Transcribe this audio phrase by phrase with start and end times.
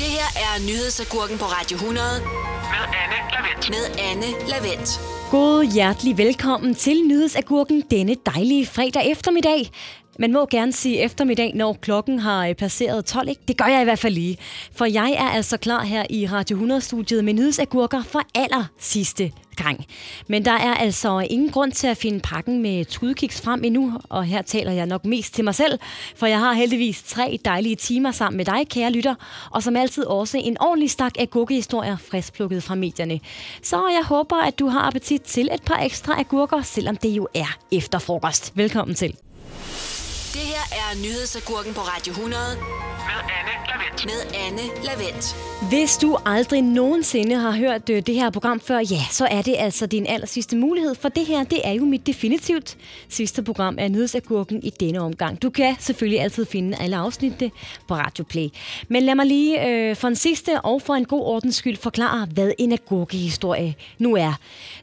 [0.00, 2.06] Det her er nyhedsagurken på Radio 100
[2.74, 3.70] med Anne Lavendt.
[3.74, 5.00] med Anne Lavendt.
[5.30, 9.70] God hjertelig velkommen til Nyhedsagurken denne dejlige fredag eftermiddag.
[10.18, 13.40] Man må gerne sige eftermiddag, når klokken har øh, passeret 12, ikke?
[13.48, 14.36] Det gør jeg i hvert fald lige.
[14.72, 19.86] For jeg er altså klar her i Radio 100-studiet med nyhedsagurker for aller sidste gang.
[20.28, 24.24] Men der er altså ingen grund til at finde pakken med tudkiks frem endnu, og
[24.24, 25.78] her taler jeg nok mest til mig selv,
[26.16, 29.14] for jeg har heldigvis tre dejlige timer sammen med dig, kære lytter,
[29.50, 31.28] og som altid også en ordentlig stak af
[31.98, 33.20] friskplukket fra medierne.
[33.62, 37.28] Så jeg håber, at du har appetit til et par ekstra agurker, selvom det jo
[37.34, 38.52] er efterfrokost.
[38.56, 39.16] Velkommen til.
[40.34, 42.42] Det her er nyhedsagurken på Radio 100
[43.08, 44.04] Med Anne Lavendt.
[44.04, 45.36] med Anne Lavendt.
[45.68, 49.54] Hvis du aldrig nogensinde har hørt øh, det her program før, ja, så er det
[49.58, 52.76] altså din aller sidste mulighed, for det her, det er jo mit definitivt
[53.08, 55.42] sidste program af Nyhedsagurken i denne omgang.
[55.42, 57.50] Du kan selvfølgelig altid finde alle afsnittene
[57.88, 58.48] på Radio Play.
[58.88, 62.26] Men lad mig lige øh, for en sidste og for en god ordens skyld forklare,
[62.34, 64.32] hvad en agurkehistorie nu er.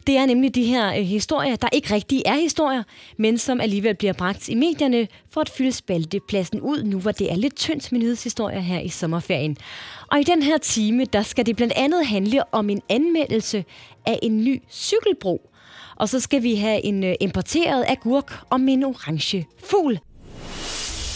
[0.07, 2.83] Det er nemlig de her øh, historier, der ikke rigtig er historier,
[3.17, 7.31] men som alligevel bliver bragt i medierne for at fylde spaltepladsen ud, nu hvor det
[7.31, 9.57] er lidt tyndt med nyhedshistorier her i sommerferien.
[10.11, 13.65] Og i den her time, der skal det blandt andet handle om en anmeldelse
[14.05, 15.49] af en ny cykelbro.
[15.95, 19.99] Og så skal vi have en øh, importeret agurk om en orange fugl.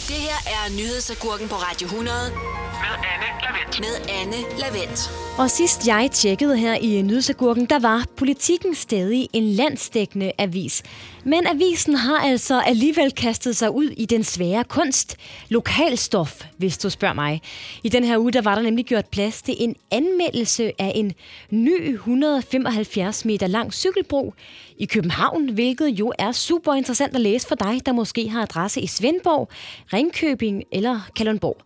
[0.08, 3.80] Det her er nyhedsagurken på Radio 100 Med Anne Lavendt.
[3.80, 5.25] med Anne Lavendt.
[5.38, 10.82] Og sidst jeg tjekkede her i Nyhedsagurken, der var politikken stadig en landsdækkende avis.
[11.24, 15.16] Men avisen har altså alligevel kastet sig ud i den svære kunst.
[15.48, 17.42] Lokalstof, hvis du spørger mig.
[17.82, 21.12] I den her uge, der var der nemlig gjort plads til en anmeldelse af en
[21.50, 24.34] ny 175 meter lang cykelbro
[24.78, 28.80] i København, hvilket jo er super interessant at læse for dig, der måske har adresse
[28.80, 29.48] i Svendborg,
[29.92, 31.56] Ringkøbing eller Kalundborg.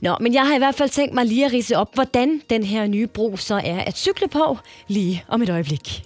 [0.00, 2.62] Nå, men jeg har i hvert fald tænkt mig lige at rise op, hvordan den
[2.62, 6.02] her nye bro så er at cykle på lige om et øjeblik.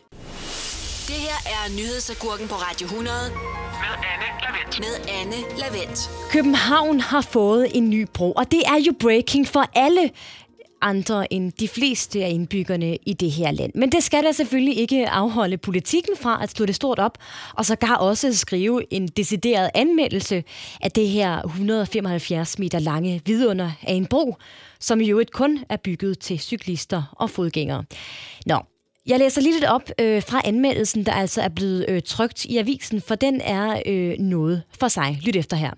[1.06, 4.78] Det her er nyhedsagurken på Radio 100 Med Anne Lavendt.
[4.80, 6.10] med Anne Lavendt.
[6.30, 10.10] København har fået en ny bro, og det er jo breaking for alle
[10.84, 13.72] andre end de fleste af indbyggerne i det her land.
[13.74, 17.18] Men det skal da selvfølgelig ikke afholde politikken fra at slå det stort op,
[17.54, 20.44] og så gar også skrive en decideret anmeldelse
[20.80, 24.36] af det her 175 meter lange vidunder af en bro,
[24.80, 27.84] som jo et kun er bygget til cyklister og fodgængere.
[28.46, 28.58] Nå,
[29.06, 32.58] jeg læser lige lidt op øh, fra anmeldelsen, der altså er blevet øh, trygt i
[32.58, 35.18] avisen, for den er øh, noget for sig.
[35.22, 35.70] Lyt efter her.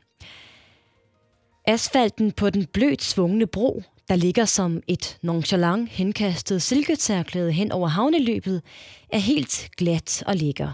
[1.66, 7.88] Asfalten på den blødt svungne bro, der ligger som et nonchalant henkastet silketærklæde hen over
[7.88, 8.62] havneløbet,
[9.09, 10.72] er helt glat og lækker.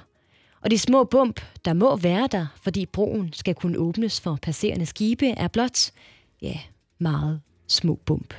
[0.62, 4.86] Og de små bump, der må være der, fordi broen skal kunne åbnes for passerende
[4.86, 5.90] skibe, er blot,
[6.42, 6.58] ja,
[6.98, 8.34] meget små bump.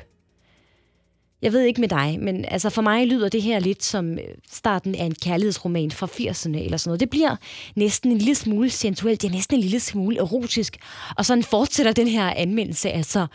[1.42, 4.20] Jeg ved ikke med dig, men altså for mig lyder det her lidt som øh,
[4.52, 7.00] starten af en kærlighedsroman fra 80'erne eller sådan noget.
[7.00, 7.36] Det bliver
[7.76, 10.78] næsten en lille smule sensuelt, det er næsten en lille smule erotisk.
[11.18, 13.28] Og sådan fortsætter den her anmeldelse altså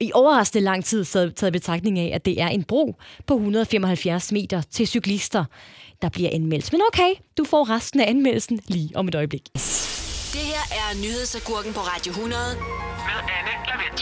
[0.00, 3.34] i overraskende lang tid taget taget i betragtning af, at det er en bro på
[3.34, 5.44] 175 meter til cyklister,
[6.02, 6.72] der bliver anmeldt.
[6.72, 9.48] Men okay, du får resten af anmeldelsen lige om et øjeblik.
[10.34, 12.42] Det her er nyhedsagurken på Radio 100
[13.06, 13.47] Med Anne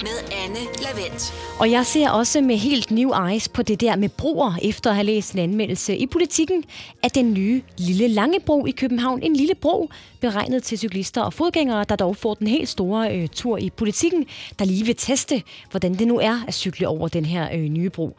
[0.02, 1.34] med Anne Lavendt.
[1.60, 4.96] Og jeg ser også med helt new eyes på det der med broer, efter at
[4.96, 6.64] have læst en anmeldelse i politikken
[7.02, 9.22] af den nye lille Langebro i København.
[9.22, 9.90] En lille bro
[10.20, 14.26] beregnet til cyklister og fodgængere, der dog får den helt store øh, tur i politikken,
[14.58, 17.90] der lige vil teste, hvordan det nu er at cykle over den her øh, nye
[17.90, 18.16] bro.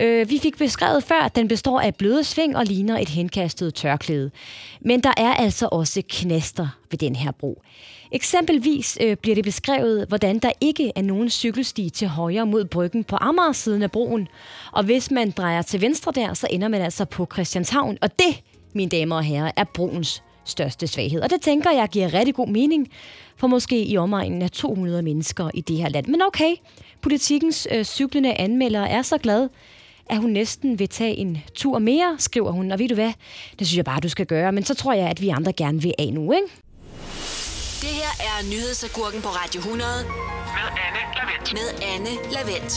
[0.00, 3.74] Øh, vi fik beskrevet før, at den består af bløde sving og ligner et henkastet
[3.74, 4.30] tørklæde.
[4.80, 7.62] Men der er altså også knaster ved den her bro.
[8.12, 13.04] Eksempelvis øh, bliver det beskrevet, hvordan der ikke er nogen cykelsti til højre mod bryggen
[13.04, 14.28] på Amager-siden af broen.
[14.72, 17.98] Og hvis man drejer til venstre der, så ender man altså på Christianshavn.
[18.02, 18.42] Og det,
[18.72, 21.20] mine damer og herrer, er broens største svaghed.
[21.20, 22.88] Og det tænker jeg giver rigtig god mening
[23.36, 26.06] for måske i omegnen af 200 mennesker i det her land.
[26.06, 26.54] Men okay,
[27.00, 29.48] politikens øh, cyklende anmelder er så glad,
[30.10, 32.72] at hun næsten vil tage en tur mere, skriver hun.
[32.72, 33.12] Og ved du hvad,
[33.58, 34.52] det synes jeg bare, du skal gøre.
[34.52, 36.46] Men så tror jeg, at vi andre gerne vil af nu, ikke?
[37.80, 41.52] Det her er nyhedsagurken på Radio 100 Med Anne Lavendt.
[41.52, 42.72] med Anne Lavendt.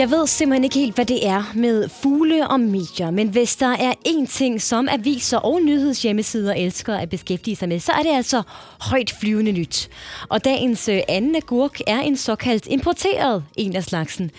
[0.00, 3.66] Jeg ved simpelthen ikke helt, hvad det er med fugle og medier, men hvis der
[3.66, 8.10] er én ting, som aviser og nyhedshjemmesider elsker at beskæftige sig med, så er det
[8.10, 8.42] altså
[8.80, 9.90] højt flyvende nyt.
[10.28, 14.30] Og dagens øh, anden agurk er en såkaldt importeret en af slagsen.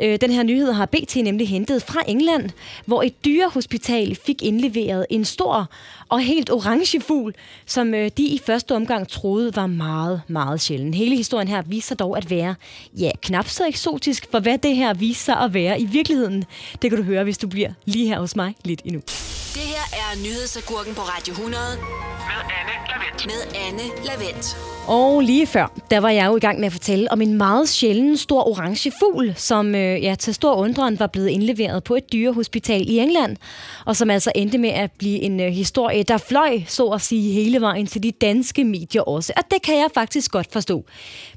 [0.00, 2.50] Øh, den her nyhed har BT nemlig hentet fra England,
[2.86, 5.70] hvor et dyrehospital fik indleveret en stor
[6.08, 7.34] og helt orange fugl,
[7.66, 10.94] som øh, de i første omgang troede var meget, meget sjælden.
[10.94, 12.54] Hele historien her viser dog at være,
[12.98, 16.44] ja, knap så eksotisk, for hvad det her vise sig at være i virkeligheden.
[16.82, 19.00] Det kan du høre, hvis du bliver lige her hos mig lidt endnu.
[19.54, 23.26] Det her er nyhedsagurken på Radio 100 Med Anne Lavendt.
[23.26, 24.56] med Anne Lavendt.
[24.86, 27.68] Og lige før, der var jeg jo i gang med at fortælle om en meget
[27.68, 32.12] sjælden stor orange fugl, som øh, ja, til stor undren var blevet indleveret på et
[32.12, 33.36] dyrehospital i England,
[33.86, 37.32] og som altså endte med at blive en øh, historie, der fløj, så at sige,
[37.32, 39.32] hele vejen til de danske medier også.
[39.36, 40.84] Og det kan jeg faktisk godt forstå.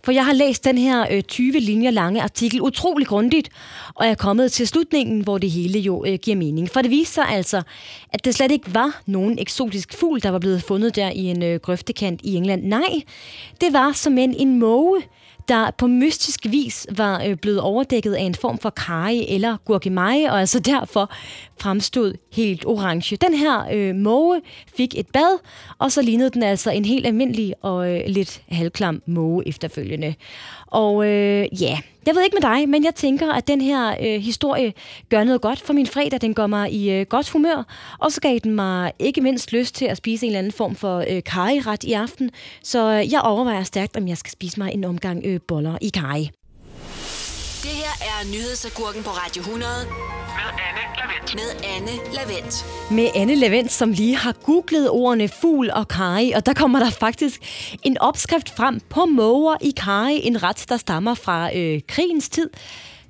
[0.03, 3.49] For jeg har læst den her øh, 20 linjer lange artikel utrolig grundigt,
[3.93, 6.69] og jeg er kommet til slutningen, hvor det hele jo øh, giver mening.
[6.69, 7.61] For det viser sig altså,
[8.13, 11.43] at det slet ikke var nogen eksotisk fugl, der var blevet fundet der i en
[11.43, 12.63] øh, grøftekant i England.
[12.63, 13.01] Nej,
[13.61, 15.01] det var som en, en måge,
[15.47, 20.31] der på mystisk vis var øh, blevet overdækket af en form for karry eller gurkemeje,
[20.31, 21.11] og altså derfor
[21.59, 23.15] fremstod helt orange.
[23.15, 24.41] Den her øh, måge
[24.77, 25.39] fik et bad,
[25.77, 30.15] og så lignede den altså en helt almindelig og øh, lidt halvklam måge efterfølgende.
[30.67, 34.21] Og øh, ja, jeg ved ikke med dig, men jeg tænker, at den her øh,
[34.21, 34.73] historie
[35.09, 36.21] gør noget godt for min fredag.
[36.21, 37.63] Den går mig i øh, godt humør,
[37.99, 40.75] og så gav den mig ikke mindst lyst til at spise en eller anden form
[40.75, 42.31] for øh, karryret i aften.
[42.63, 45.89] Så øh, jeg overvejer stærkt, om jeg skal spise mig en omgang øh, boller i
[45.89, 46.25] karry.
[47.63, 49.71] Det her er nyhedsagurken på Radio 100
[50.37, 50.66] Med
[51.33, 52.65] med Anne Lavendt.
[52.91, 56.89] med Anne Lavendt, som lige har googlet ordene fugl og kari, og der kommer der
[56.89, 57.41] faktisk
[57.83, 62.49] en opskrift frem på måger i kari, en ret, der stammer fra øh, krigens tid.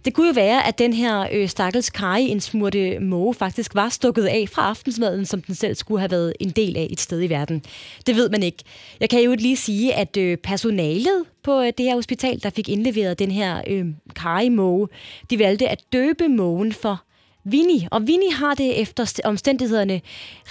[0.06, 3.90] Det kunne jo være, at den her øh, stakkels kari, en smurte måge, faktisk var
[3.90, 7.24] stukket af fra aftensmaden, som den selv skulle have været en del af et sted
[7.24, 7.64] i verden.
[8.08, 8.64] Det ved man ikke.
[9.00, 12.69] Jeg kan jo lige sige, at øh, personalet på øh, det her hospital, der fik
[12.69, 13.86] indleveret den her øh,
[14.16, 14.88] kari-måge,
[15.30, 17.06] de valgte at døbe mågen for
[17.51, 17.88] Vinnie.
[17.91, 20.01] Og Vinnie har det efter omstændighederne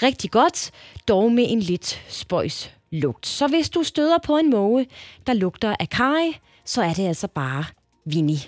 [0.03, 0.71] rigtig godt,
[1.09, 3.27] dog med en lidt spøjs lugt.
[3.27, 4.87] Så hvis du støder på en måge,
[5.27, 6.33] der lugter af kaj,
[6.65, 7.65] så er det altså bare
[8.05, 8.41] Vinnie.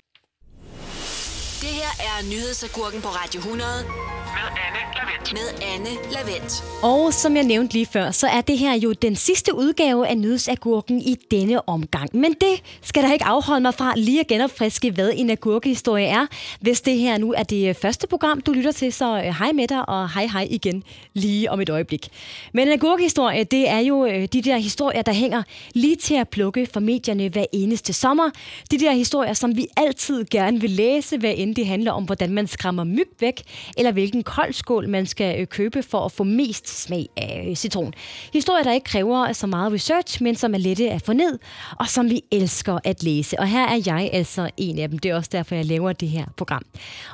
[1.60, 5.32] Det her er nyhedsagurken på Radio 100 Med Anne Lavendt.
[5.32, 6.64] med Anne Lavendt.
[6.82, 10.19] Og som jeg nævnte lige før, så er det her jo den sidste udgave af
[10.19, 12.17] nyhedsagurken i denne omgang.
[12.17, 16.26] Men det skal da ikke afholde mig fra lige at genopfriske, hvad en agurkehistorie er.
[16.61, 19.69] Hvis det her nu er det første program, du lytter til, så øh, hej med
[19.69, 20.82] dig, og hej hej igen
[21.14, 22.08] lige om et øjeblik.
[22.52, 25.43] Men en agurkehistorie, det er jo øh, de der historier, der hænger
[25.75, 28.31] lige til at plukke for medierne hver eneste sommer.
[28.70, 32.32] De der historier, som vi altid gerne vil læse, hvad end det handler om, hvordan
[32.32, 33.42] man skræmmer myg væk,
[33.76, 37.94] eller hvilken koldskål man skal øh, købe for at få mest smag af øh, citron.
[38.32, 41.38] Historier, der ikke kræver så meget research, men som er lette at få ned,
[41.78, 43.40] og som vi elsker at læse.
[43.40, 44.98] Og her er jeg altså en af dem.
[44.98, 46.62] Det er også derfor, jeg laver det her program.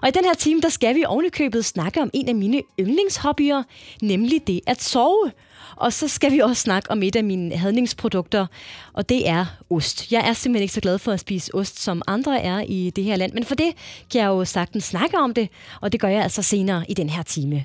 [0.02, 3.62] Og i den her time, der skal vi ovenikøbet snakke om en af mine yndlingshobbyer,
[4.02, 5.30] nemlig det at sove.
[5.76, 8.46] Og så skal vi også snakke om et af mine hadningsprodukter,
[8.92, 10.12] og det er ost.
[10.12, 13.04] Jeg er simpelthen ikke så glad for at spise ost, som andre er i det
[13.04, 13.72] her land, men for det
[14.12, 15.48] kan jeg jo sagtens snakke om det,
[15.80, 17.64] og det gør jeg altså senere i den her time.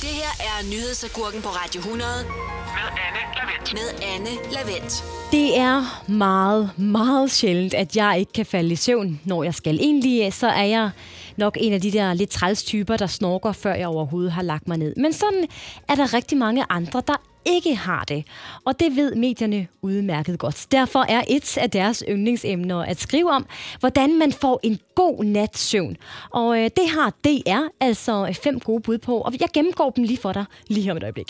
[0.00, 3.72] Det her er nyhedsagurken på Radio 100 Med Anne Lavendt.
[3.72, 5.04] med Anne Lavendt.
[5.32, 9.80] Det er meget, meget sjældent, at jeg ikke kan falde i søvn, når jeg skal.
[9.80, 10.90] Egentlig så er jeg
[11.38, 14.68] nok en af de der lidt træls typer, der snorker, før jeg overhovedet har lagt
[14.68, 14.94] mig ned.
[14.96, 15.44] Men sådan
[15.88, 17.14] er der rigtig mange andre, der
[17.46, 18.24] ikke har det.
[18.64, 20.66] Og det ved medierne udmærket godt.
[20.72, 23.46] Derfor er et af deres yndlingsemner at skrive om,
[23.80, 25.96] hvordan man får en god nats søvn.
[26.30, 30.18] Og øh, det har DR altså fem gode bud på, og jeg gennemgår dem lige
[30.18, 31.26] for dig lige om et øjeblik.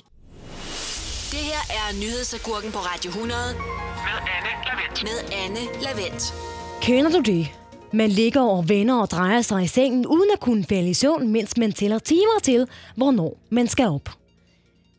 [1.30, 3.40] Det her er nyhedsagurken på Radio 100
[4.06, 5.02] Med Anne Lavendt.
[5.02, 6.34] med Anne Lavendt.
[6.82, 7.48] Kender du det?
[7.92, 11.28] Man ligger og vender og drejer sig i sengen, uden at kunne falde i søvn,
[11.28, 12.66] mens man tæller timer til,
[12.96, 14.10] hvornår man skal op.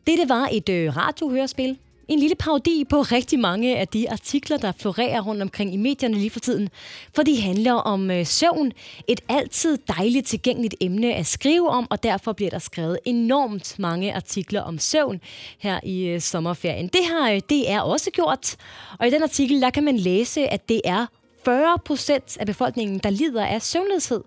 [0.07, 1.77] Dette var et øh, radiohørespil.
[2.07, 6.17] En lille parodi på rigtig mange af de artikler, der florerer rundt omkring i medierne
[6.17, 6.69] lige for tiden.
[7.15, 8.71] For de handler om øh, søvn.
[9.07, 14.15] Et altid dejligt tilgængeligt emne at skrive om, og derfor bliver der skrevet enormt mange
[14.15, 15.21] artikler om søvn
[15.59, 16.87] her i øh, sommerferien.
[16.87, 18.55] Det har øh, DR også gjort,
[18.99, 21.05] og i den artikel der kan man læse, at det er
[21.45, 24.21] 40 procent af befolkningen, der lider af søvnløshed.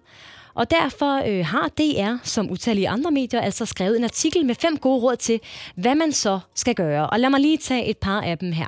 [0.54, 4.76] Og derfor øh, har DR, som utallige andre medier, altså skrevet en artikel med fem
[4.76, 5.40] gode råd til,
[5.74, 7.10] hvad man så skal gøre.
[7.10, 8.66] Og lad mig lige tage et par af dem her.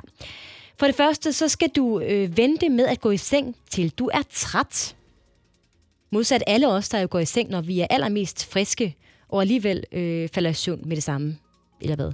[0.79, 4.09] For det første, så skal du øh, vente med at gå i seng, til du
[4.13, 4.95] er træt.
[6.11, 8.95] Modsat alle os, der jo går i seng, når vi er allermest friske,
[9.29, 11.37] og alligevel øh, falder i søvn med det samme.
[11.81, 12.11] Eller hvad?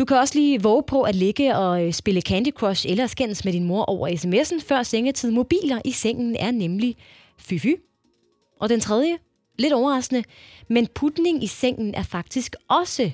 [0.00, 3.44] Du kan også lige våge på at ligge og øh, spille Candy Crush eller skændes
[3.44, 5.30] med din mor over sms'en før sengetid.
[5.30, 6.96] Mobiler i sengen er nemlig
[7.38, 7.74] fy-fy.
[8.60, 9.18] Og den tredje,
[9.58, 10.24] lidt overraskende,
[10.68, 13.10] men putning i sengen er faktisk også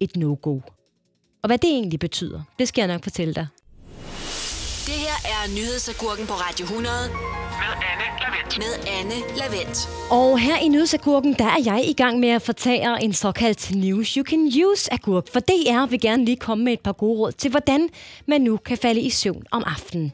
[0.00, 0.60] et no-go.
[1.42, 3.46] Og hvad det egentlig betyder, det skal jeg nok fortælle dig.
[4.86, 6.94] Det her er nyhedsagurken på Radio 100
[7.60, 7.95] Med Anne
[8.26, 8.58] Lavendt.
[8.58, 9.88] Med Anne Lavendt.
[10.10, 14.14] Og her i Nyhedsagurken, der er jeg i gang med at fortære en såkaldt News
[14.14, 15.28] You Can Use agurk.
[15.32, 17.88] For DR vil gerne lige komme med et par gode råd til, hvordan
[18.26, 20.12] man nu kan falde i søvn om aftenen.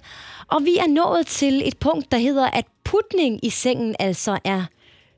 [0.48, 4.64] Og vi er nået til et punkt, der hedder, at putning i sengen altså er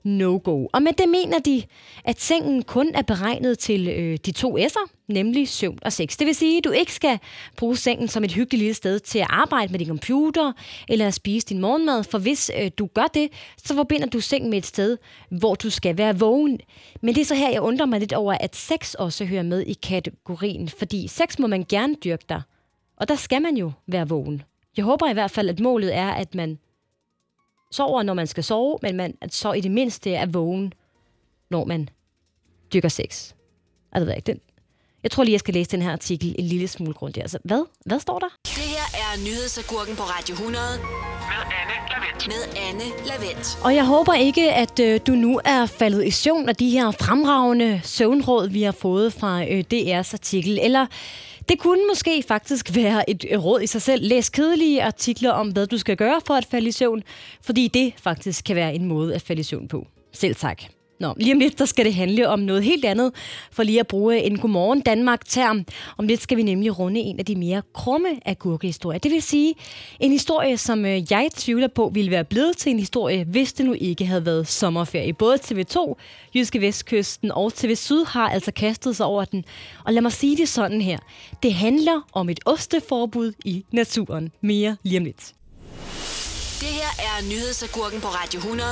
[0.04, 0.66] no-go.
[0.72, 1.62] Og med det mener de,
[2.04, 6.16] at sengen kun er beregnet til øh, de to S'er, nemlig søvn og sex.
[6.16, 7.18] Det vil sige, at du ikke skal
[7.56, 10.52] bruge sengen som et hyggeligt lille sted til at arbejde med din computer
[10.88, 14.50] eller at spise din morgenmad, for hvis øh, du gør det, så forbinder du sengen
[14.50, 14.98] med et sted,
[15.30, 16.60] hvor du skal være vågen.
[17.02, 19.60] Men det er så her, jeg undrer mig lidt over, at sex også hører med
[19.60, 22.42] i kategorien, fordi sex må man gerne dyrke dig,
[22.96, 24.42] og der skal man jo være vågen.
[24.76, 26.58] Jeg håber i hvert fald, at målet er, at man
[27.74, 30.72] sover, når man skal sove, men man så i det mindste er vågen,
[31.50, 31.88] når man
[32.72, 33.32] dyrker sex.
[33.92, 34.40] Altså, ved jeg ikke, den,
[35.02, 37.22] jeg tror lige, jeg skal læse den her artikel en lille smule grundigt.
[37.22, 37.64] Altså, hvad?
[37.86, 38.28] Hvad står der?
[38.44, 40.64] Det her er Nyhedsagurken på Radio 100
[41.30, 41.63] Med Anne Lavendt
[42.26, 43.58] med Anne Lavendt.
[43.64, 46.90] Og jeg håber ikke, at øh, du nu er faldet i søvn af de her
[46.90, 50.58] fremragende søvnråd, vi har fået fra øh, DR's artikel.
[50.62, 50.86] Eller
[51.48, 54.08] det kunne måske faktisk være et øh, råd i sig selv.
[54.08, 57.02] Læs kedelige artikler om, hvad du skal gøre for at falde i søvn,
[57.42, 59.86] fordi det faktisk kan være en måde at falde i søvn på.
[60.12, 60.62] Selv tak.
[61.00, 63.12] Nå, lige om lidt, der skal det handle om noget helt andet,
[63.52, 65.64] for lige at bruge en Godmorgen Danmark-term.
[65.98, 68.98] Om lidt skal vi nemlig runde en af de mere krumme agurkehistorier.
[68.98, 69.54] Det vil sige
[70.00, 73.66] en historie, som øh, jeg tvivler på ville være blevet til en historie, hvis det
[73.66, 75.12] nu ikke havde været sommerferie.
[75.12, 75.94] Både TV2,
[76.34, 79.44] Jyske Vestkysten og TV Syd har altså kastet sig over den.
[79.84, 80.98] Og lad mig sige det sådan her.
[81.42, 84.32] Det handler om et osteforbud i naturen.
[84.40, 85.32] Mere lige om lidt.
[86.60, 88.68] Det her er Nyhedsagurken på Radio 100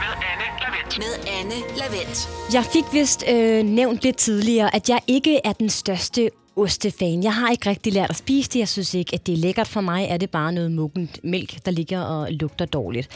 [0.00, 2.28] Med Anne med Anne Lavendt.
[2.52, 7.22] Jeg fik vist øh, nævnt lidt tidligere, at jeg ikke er den største ostefan.
[7.22, 8.58] Jeg har ikke rigtig lært at spise det.
[8.58, 9.68] Jeg synes ikke, at det er lækkert.
[9.68, 13.08] For mig er det bare noget muggent mælk, der ligger og lugter dårligt.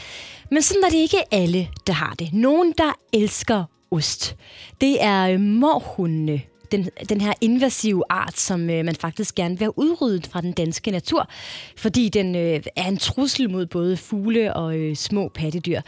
[0.51, 2.33] Men sådan er det ikke alle, der har det.
[2.33, 4.35] Nogen, der elsker ost.
[4.81, 6.41] Det er øh, morhundene.
[6.75, 10.51] Den, den her invasive art, som øh, man faktisk gerne vil have udryddet fra den
[10.51, 11.29] danske natur,
[11.77, 15.81] fordi den øh, er en trussel mod både fugle og øh, små pattedyr.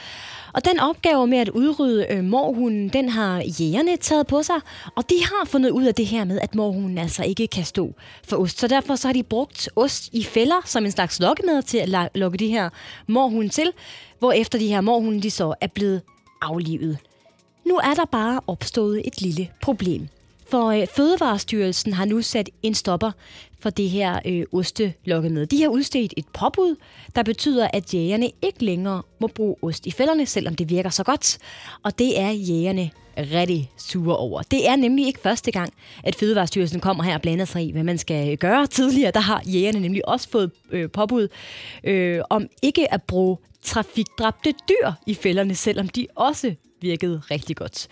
[0.53, 4.56] Og den opgave med at udrydde øh, morhunden, den har jægerne taget på sig,
[4.96, 7.94] og de har fundet ud af det her med, at morhunden altså ikke kan stå
[8.24, 8.60] for ost.
[8.60, 12.10] Så derfor så har de brugt ost i fælder som en slags lokkemad til at
[12.15, 12.70] lokke de her
[13.08, 13.72] morhunde til,
[14.20, 16.01] hvor efter de her morhunde de så er blevet
[16.41, 16.98] aflivet.
[17.65, 20.08] Nu er der bare opstået et lille problem.
[20.50, 23.12] For øh, Fødevarestyrelsen har nu sat en stopper
[23.60, 25.46] for det her øh, ostelokkemad.
[25.46, 26.75] De har udstedt et påbud,
[27.16, 31.04] der betyder, at jægerne ikke længere må bruge ost i fælderne, selvom det virker så
[31.04, 31.38] godt.
[31.84, 34.42] Og det er jægerne rigtig sure over.
[34.42, 35.74] Det er nemlig ikke første gang,
[36.04, 38.68] at Fødevarestyrelsen kommer her og blander sig i, hvad man skal øh, gøre.
[38.68, 41.27] Tidligere der har jægerne nemlig også fået øh, påbud
[41.84, 43.38] øh, om ikke at bruge
[43.68, 47.88] trafikdræbte dyr i fælderne, selvom de også virkede rigtig godt.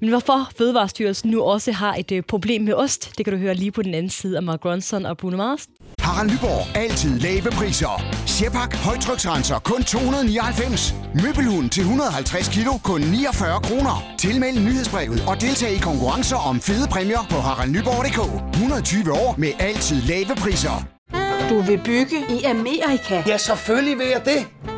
[0.00, 3.54] Men hvorfor Fødevarestyrelsen nu også har et øh, problem med ost, det kan du høre
[3.54, 5.66] lige på den anden side af Mark Ronson og Bruno Mars.
[6.00, 6.76] Harald Nyborg.
[6.76, 8.02] Altid lave priser.
[8.26, 8.74] Sjehpak.
[8.76, 9.58] Højtryksrenser.
[9.58, 10.94] Kun 299.
[11.22, 12.72] Møbelhund til 150 kilo.
[12.84, 14.14] Kun 49 kroner.
[14.18, 18.20] Tilmeld nyhedsbrevet og deltag i konkurrencer om fede præmier på haraldnyborg.dk.
[18.54, 20.76] 120 år med altid lave priser.
[21.50, 23.22] Du vil bygge i Amerika?
[23.26, 24.77] Ja, selvfølgelig vil jeg det.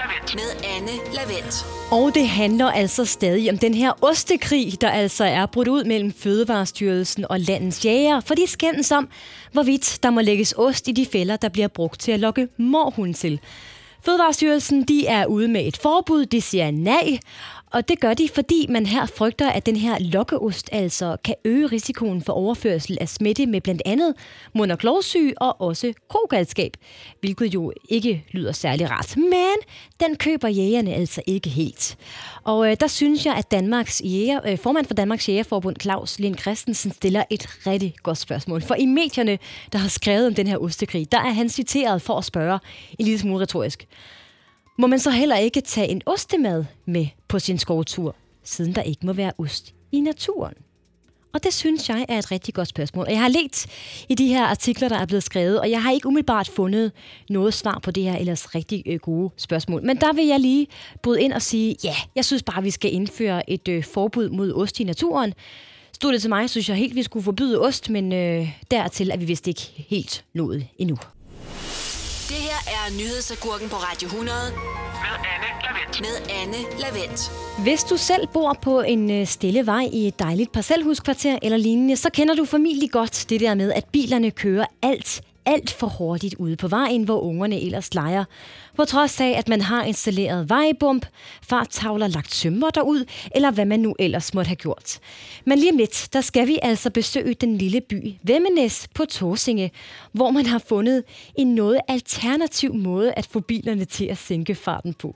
[0.33, 1.65] med Anne Lavendt.
[1.91, 6.13] Og det handler altså stadig om den her ostekrig, der altså er brudt ud mellem
[6.13, 9.09] Fødevarestyrelsen og landets jæger, for de skændes om,
[9.51, 13.13] hvorvidt der må lægges ost i de fælder, der bliver brugt til at lokke morhund
[13.13, 13.39] til.
[14.05, 17.17] Fødevarestyrelsen de er ude med et forbud, de siger nej,
[17.71, 21.67] og det gør de, fordi man her frygter, at den her lokkeost altså kan øge
[21.67, 24.13] risikoen for overførsel af smitte med blandt andet
[24.53, 26.77] mund- og klovsyge og også krogalskab,
[27.19, 29.17] hvilket jo ikke lyder særlig rart.
[29.17, 29.55] Men
[29.99, 31.97] den køber jægerne altså ikke helt.
[32.43, 36.37] Og øh, der synes jeg, at Danmarks jæger, øh, formand for Danmarks Jægerforbund, Claus Lind
[36.37, 38.61] Christensen, stiller et rigtig godt spørgsmål.
[38.61, 39.39] For i medierne,
[39.71, 42.59] der har skrevet om den her ostekrig, der er han citeret for at spørge
[42.99, 43.87] en lille smule retorisk.
[44.81, 49.05] Må man så heller ikke tage en ostemad med på sin skovtur, siden der ikke
[49.05, 50.53] må være ost i naturen?
[51.33, 53.05] Og det synes jeg er et rigtig godt spørgsmål.
[53.05, 53.65] Og jeg har let
[54.09, 56.91] i de her artikler, der er blevet skrevet, og jeg har ikke umiddelbart fundet
[57.29, 59.85] noget svar på det her ellers rigtig øh, gode spørgsmål.
[59.85, 60.67] Men der vil jeg lige
[61.01, 64.53] bryde ind og sige, ja, jeg synes bare, vi skal indføre et øh, forbud mod
[64.53, 65.33] ost i naturen.
[65.93, 69.17] Stod det til mig, synes jeg helt, vi skulle forbyde ost, men øh, dertil er
[69.17, 70.97] vi vist ikke helt nået endnu.
[72.31, 76.01] Det her er nyhedsagurken på Radio 100 Med Anne Lavendt.
[76.01, 77.31] med Anne Lavendt.
[77.63, 81.95] Hvis du selv bor på en øh, stille vej i et dejligt parcelhuskvarter eller lignende,
[81.95, 86.35] så kender du formentlig godt det der med, at bilerne kører alt, alt for hurtigt
[86.35, 88.25] ude på vejen, hvor ungerne ellers leger.
[88.75, 91.05] På trods af, at man har installeret vejbump,
[91.41, 93.05] farttavler lagt sømmer derud,
[93.35, 94.99] eller hvad man nu ellers måtte have gjort.
[95.45, 99.71] Men lige om lidt, der skal vi altså besøge den lille by Vemmenes på Torsinge,
[100.11, 101.03] hvor man har fundet
[101.35, 105.15] en noget alternativ måde at få bilerne til at sænke farten på.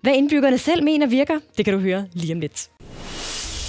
[0.00, 2.70] Hvad indbyggerne selv mener virker, det kan du høre lige om lidt.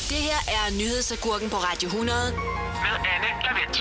[0.10, 3.15] Det her er nyhedsagurken på Radio 100 Med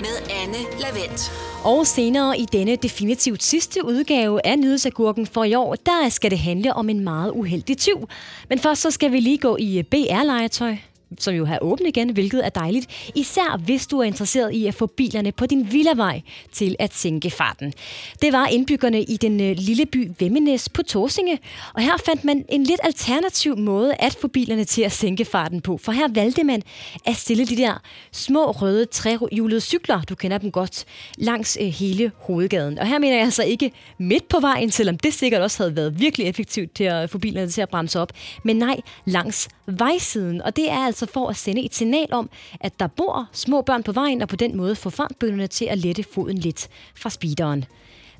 [0.01, 1.31] med Anne Lavendt.
[1.63, 6.39] Og senere i denne definitivt sidste udgave af Nydelsagurken for i år, der skal det
[6.39, 8.09] handle om en meget uheldig tyv.
[8.49, 10.75] Men først så skal vi lige gå i BR-legetøj
[11.21, 13.11] som jo har åbent igen, hvilket er dejligt.
[13.15, 17.29] Især hvis du er interesseret i at få bilerne på din villavej til at sænke
[17.29, 17.73] farten.
[18.21, 21.39] Det var indbyggerne i den øh, lille by Vemmenes på Torsinge,
[21.73, 25.61] og her fandt man en lidt alternativ måde at få bilerne til at sænke farten
[25.61, 25.77] på.
[25.77, 26.61] For her valgte man
[27.05, 27.81] at stille de der
[28.11, 30.85] små røde trehjulede cykler, du kender dem godt,
[31.17, 32.79] langs øh, hele hovedgaden.
[32.79, 35.99] Og her mener jeg altså ikke midt på vejen, selvom det sikkert også havde været
[35.99, 38.11] virkelig effektivt til at få bilerne til at bremse op,
[38.43, 40.41] men nej, langs vejsiden.
[40.41, 43.83] Og det er altså for at sende et signal om, at der bor små børn
[43.83, 47.65] på vejen, og på den måde få fartbønderne til at lette foden lidt fra speederen.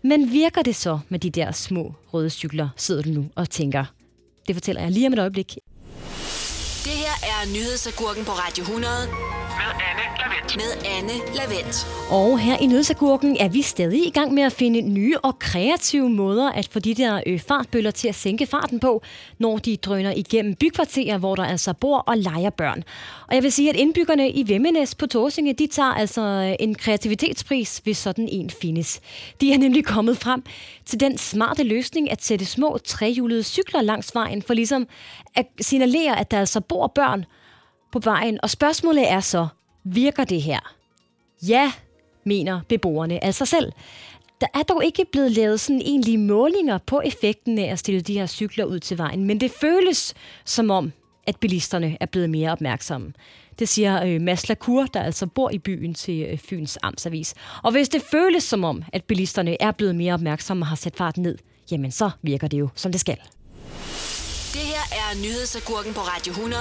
[0.01, 3.85] Men virker det så med de der små røde cykler, sidder du nu og tænker?
[4.47, 5.57] Det fortæller jeg lige om et øjeblik.
[6.83, 9.94] Det her er nyhedsagurken på Radio 100 Med
[10.55, 11.87] med Anne Lavendt.
[12.11, 16.09] Og her i Nødsagurken er vi stadig i gang med at finde nye og kreative
[16.09, 19.01] måder at få de der øh, fartbøller til at sænke farten på,
[19.39, 22.83] når de drøner igennem bykvarterer, hvor der altså bor og leger børn.
[23.27, 26.75] Og jeg vil sige, at indbyggerne i Vemmenes på Torsinge, de tager altså øh, en
[26.75, 29.01] kreativitetspris, hvis sådan en findes.
[29.41, 30.43] De er nemlig kommet frem
[30.85, 34.87] til den smarte løsning at sætte små trehjulede cykler langs vejen, for ligesom
[35.35, 37.25] at signalere, at der altså bor børn
[37.91, 38.39] på vejen.
[38.43, 39.47] Og spørgsmålet er så,
[39.85, 40.59] virker det her?
[41.47, 41.71] Ja,
[42.23, 43.71] mener beboerne altså selv.
[44.41, 48.13] Der er dog ikke blevet lavet sådan egentlige målinger på effekten af at stille de
[48.13, 50.13] her cykler ud til vejen, men det føles
[50.45, 50.91] som om,
[51.27, 53.13] at bilisterne er blevet mere opmærksomme.
[53.59, 57.33] Det siger øh, Mads Lacour, der altså bor i byen til øh, Fyns Amtsavis.
[57.63, 60.95] Og hvis det føles som om, at bilisterne er blevet mere opmærksomme og har sat
[60.95, 61.37] farten ned,
[61.71, 63.17] jamen så virker det jo, som det skal.
[64.53, 66.59] Det her er nyhedsagurken på Radio 100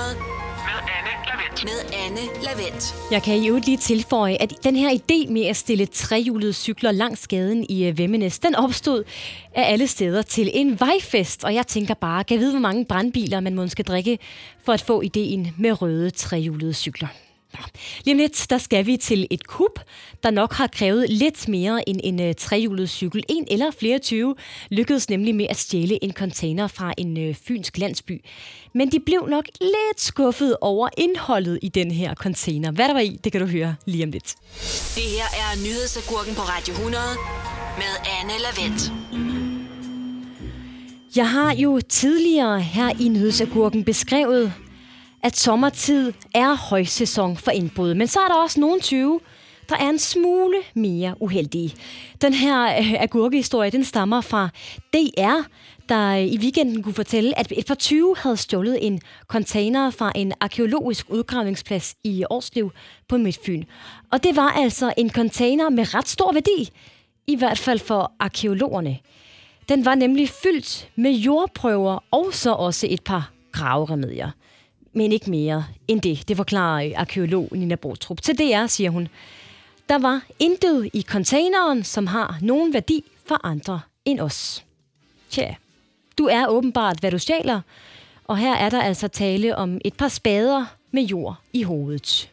[1.64, 2.94] med Anne Lavendt.
[3.10, 6.92] Jeg kan i øvrigt lige tilføje, at den her idé med at stille trehjulede cykler
[6.92, 9.04] langs gaden i øh, Vemmenes, den opstod
[9.54, 11.44] af alle steder til en vejfest.
[11.44, 14.18] Og jeg tænker bare, kan jeg vide, hvor mange brandbiler man måske skal drikke
[14.64, 17.23] for at få ideen med røde trehjulede cykler.
[18.04, 19.78] Lige om lidt, der skal vi til et kub,
[20.22, 23.24] der nok har krævet lidt mere end en uh, trehjulet cykel.
[23.28, 24.34] En eller flere 20
[24.70, 28.24] lykkedes nemlig med at stjæle en container fra en uh, fynsk landsby.
[28.74, 32.70] Men de blev nok lidt skuffet over indholdet i den her container.
[32.70, 34.34] Hvad der var i, det kan du høre lige om lidt.
[34.94, 37.02] Det her er nyhedsagurken på Radio 100
[37.76, 38.92] med Anne Lavendt.
[41.16, 44.52] Jeg har jo tidligere her i Nyhedsagurken beskrevet,
[45.24, 47.94] at sommertid er højsæson for indbrud.
[47.94, 49.20] Men så er der også nogle 20,
[49.68, 51.74] der er en smule mere uheldige.
[52.22, 54.48] Den her øh, agurkehistorie, den stammer fra
[54.92, 55.48] DR,
[55.88, 60.32] der i weekenden kunne fortælle, at et par 20 havde stjålet en container fra en
[60.40, 62.72] arkeologisk udgravningsplads i Årslev
[63.08, 63.64] på Midtfyn.
[64.12, 66.70] Og det var altså en container med ret stor værdi,
[67.26, 68.98] i hvert fald for arkeologerne.
[69.68, 74.30] Den var nemlig fyldt med jordprøver og så også et par graveremedier.
[74.94, 78.22] Men ikke mere end det, det forklarer arkeolog Nina Botrup.
[78.22, 79.08] Til DR siger hun,
[79.88, 84.64] der var intet i containeren, som har nogen værdi for andre end os.
[85.30, 85.54] Tja,
[86.18, 87.60] du er åbenbart, hvad du stjæler,
[88.24, 92.30] Og her er der altså tale om et par spader med jord i hovedet.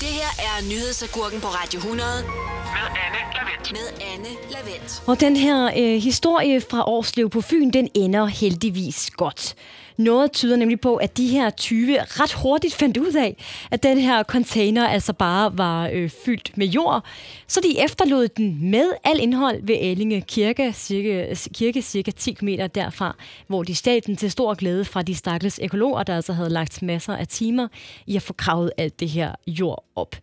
[0.00, 3.72] Det her er nyhedsagurken på Radio 100 Med Anne Lavendt.
[3.72, 5.02] med Anne Lavendt.
[5.06, 9.54] Og den her øh, historie fra Årslev på Fyn, den ender heldigvis godt.
[10.00, 13.36] Noget tyder nemlig på, at de her 20 ret hurtigt fandt ud af,
[13.70, 17.04] at den her container altså bare var øh, fyldt med jord.
[17.46, 22.66] Så de efterlod den med al indhold ved Ellinge Kirke, cirka, kirke cirka 10 meter
[22.66, 26.50] derfra, hvor de stjal den til stor glæde fra de stakkels økologer, der altså havde
[26.50, 27.68] lagt masser af timer
[28.06, 30.16] i at få kravet alt det her jord op.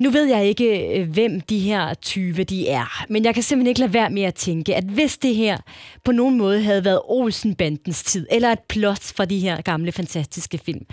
[0.00, 3.68] Nu ved jeg ikke, øh, hvem de her 20 de er, men jeg kan simpelthen
[3.68, 5.58] ikke lade være med at tænke, at hvis det her
[6.04, 10.60] på nogen måde havde været Olsenbandens tid, eller et plot fra de her gamle, fantastiske
[10.64, 10.86] film,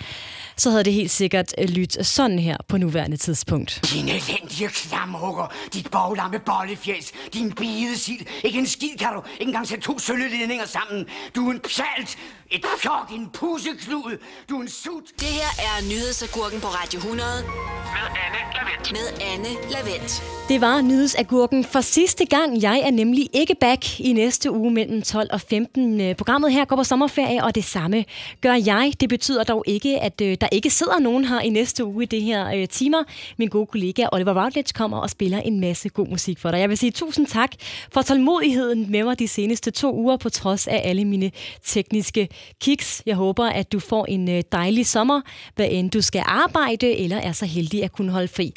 [0.58, 3.80] så havde det helt sikkert øh, lyttet sådan her på nuværende tidspunkt.
[3.94, 8.28] Din elendige klamhugger, dit boglamme bollefjæs, din bidesil.
[8.44, 11.06] Ikke en skid kan du ikke engang sætte to sølvledninger sammen.
[11.36, 12.18] Du er en pjalt,
[12.52, 14.18] et pjok, en pusseklud,
[14.50, 15.04] du er en sut.
[15.20, 18.92] Det her er nyhedsagurken på Radio 100 Med Anne Lavendt.
[18.92, 20.24] med Anne Lavendt.
[20.50, 22.62] Det var nyhedsagurken for sidste gang.
[22.62, 26.02] Jeg er nemlig ikke back i næste uge mellem 12 og 15.
[26.02, 28.06] Øh, Programmet her går på sommerferie, og det samme
[28.42, 28.94] gør jeg.
[29.00, 32.06] Det betyder dog ikke, at øh, der ikke sidder nogen her i næste uge i
[32.06, 33.04] det her øh, timer.
[33.38, 36.60] Min gode kollega Oliver Routledge kommer og spiller en masse god musik for dig.
[36.60, 37.52] Jeg vil sige tusind tak
[37.94, 41.32] for tålmodigheden med mig de seneste to uger, på trods af alle mine
[41.66, 42.30] tekniske
[42.62, 43.02] kiks.
[43.06, 45.22] Jeg håber, at du får en øh, dejlig sommer,
[45.56, 48.54] hvad end du skal arbejde eller er så heldig at kunne holde fri.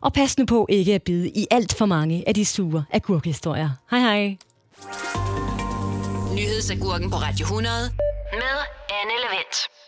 [0.00, 3.70] Og pas nu på ikke at bide i alt for mange af de sure agurkehistorier.
[3.90, 4.36] Hej hej.
[6.34, 7.74] Nyhedsagurken på Radio 100
[8.32, 8.56] med
[9.00, 9.83] Anne Lavendt.